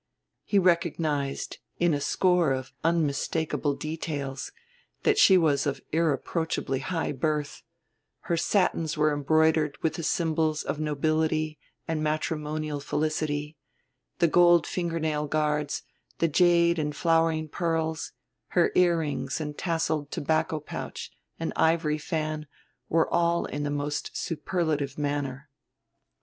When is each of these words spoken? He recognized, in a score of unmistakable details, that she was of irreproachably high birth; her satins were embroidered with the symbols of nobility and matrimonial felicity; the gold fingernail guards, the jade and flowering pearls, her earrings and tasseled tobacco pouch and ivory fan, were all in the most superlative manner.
He 0.43 0.57
recognized, 0.57 1.59
in 1.77 1.93
a 1.93 2.01
score 2.01 2.53
of 2.53 2.73
unmistakable 2.83 3.75
details, 3.75 4.51
that 5.03 5.19
she 5.19 5.37
was 5.37 5.67
of 5.67 5.79
irreproachably 5.91 6.79
high 6.79 7.11
birth; 7.11 7.61
her 8.21 8.35
satins 8.35 8.97
were 8.97 9.13
embroidered 9.13 9.77
with 9.83 9.93
the 9.93 10.03
symbols 10.03 10.63
of 10.63 10.79
nobility 10.79 11.59
and 11.87 12.01
matrimonial 12.01 12.79
felicity; 12.79 13.57
the 14.17 14.27
gold 14.27 14.65
fingernail 14.65 15.27
guards, 15.27 15.83
the 16.17 16.27
jade 16.27 16.79
and 16.79 16.95
flowering 16.95 17.47
pearls, 17.47 18.11
her 18.47 18.71
earrings 18.73 19.39
and 19.39 19.55
tasseled 19.55 20.09
tobacco 20.09 20.59
pouch 20.59 21.11
and 21.39 21.53
ivory 21.55 21.99
fan, 21.99 22.47
were 22.89 23.07
all 23.13 23.45
in 23.45 23.61
the 23.61 23.69
most 23.69 24.17
superlative 24.17 24.97
manner. 24.97 25.47